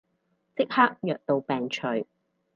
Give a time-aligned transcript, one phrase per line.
[0.55, 1.83] 即刻藥到病除